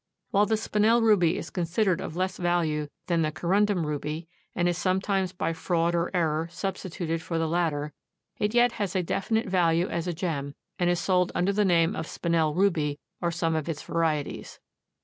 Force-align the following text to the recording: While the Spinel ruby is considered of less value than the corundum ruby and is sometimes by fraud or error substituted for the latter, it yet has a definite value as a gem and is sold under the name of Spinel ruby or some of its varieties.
While 0.31 0.47
the 0.47 0.57
Spinel 0.57 1.03
ruby 1.03 1.37
is 1.37 1.51
considered 1.51 2.01
of 2.01 2.15
less 2.15 2.37
value 2.37 2.87
than 3.05 3.21
the 3.21 3.31
corundum 3.31 3.85
ruby 3.85 4.27
and 4.55 4.67
is 4.67 4.75
sometimes 4.75 5.31
by 5.31 5.53
fraud 5.53 5.93
or 5.93 6.09
error 6.15 6.47
substituted 6.49 7.21
for 7.21 7.37
the 7.37 7.47
latter, 7.47 7.93
it 8.39 8.55
yet 8.55 8.71
has 8.71 8.95
a 8.95 9.03
definite 9.03 9.45
value 9.47 9.87
as 9.89 10.07
a 10.07 10.13
gem 10.13 10.55
and 10.79 10.89
is 10.89 10.99
sold 10.99 11.31
under 11.35 11.53
the 11.53 11.63
name 11.65 11.95
of 11.95 12.07
Spinel 12.07 12.55
ruby 12.55 12.97
or 13.21 13.29
some 13.29 13.53
of 13.55 13.69
its 13.69 13.83
varieties. 13.83 14.59